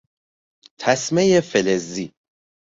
تسمهی 0.79 1.41
فلزی 1.41 2.13